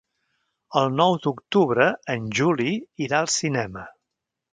[0.79, 2.73] El nou d'octubre en Juli
[3.09, 3.85] irà al cinema.